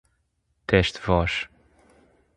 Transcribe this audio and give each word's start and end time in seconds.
teste 0.65 0.99
voz 1.05 1.33